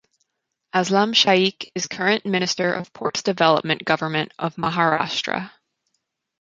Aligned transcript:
Aslam 0.73 1.15
Shaikh 1.15 1.71
is 1.75 1.85
Current 1.85 2.25
Minister 2.25 2.73
of 2.73 2.91
Ports 2.91 3.21
Development 3.21 3.85
Government 3.85 4.31
of 4.39 4.55
Maharashtra. 4.55 5.51